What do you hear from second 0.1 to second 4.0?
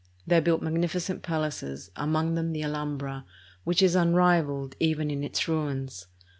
They built magnificent palaces, among them the Alhambra, which is